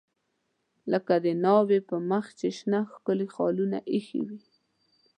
[0.91, 4.41] لکه د ناوې په مخ چې شنه ښکلي خالونه ایښي وي.